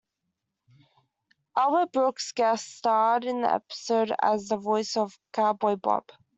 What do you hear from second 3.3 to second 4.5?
the episode as